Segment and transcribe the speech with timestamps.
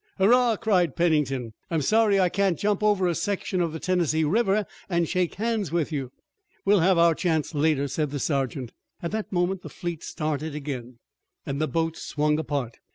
[0.17, 1.53] "Hurrah!" cried Pennington.
[1.69, 5.71] "I'm sorry I can't jump over a section of the Tennessee River and shake hands
[5.71, 6.11] with you."
[6.65, 8.71] "We'll have our chance later," said the sergeant.
[9.03, 10.97] At that moment the fleet started again,
[11.45, 12.79] and the boats swung apart.